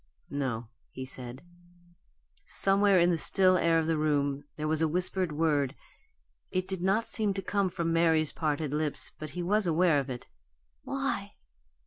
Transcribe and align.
"No," 0.31 0.69
he 0.89 1.05
said. 1.05 1.43
Somewhere 2.43 2.99
in 2.99 3.11
the 3.11 3.19
still 3.19 3.55
air 3.55 3.77
of 3.77 3.85
the 3.85 3.99
room 3.99 4.43
there 4.55 4.67
was 4.67 4.81
a 4.81 4.87
whispered 4.87 5.31
word; 5.31 5.75
it 6.49 6.67
did 6.67 6.81
not 6.81 7.05
seem 7.05 7.35
to 7.35 7.41
come 7.43 7.69
from 7.69 7.93
Mary's 7.93 8.31
parted 8.31 8.73
lips, 8.73 9.11
but 9.19 9.29
he 9.37 9.43
was 9.43 9.67
aware 9.67 9.99
of 9.99 10.09
it. 10.09 10.25
"Why?" 10.81 11.35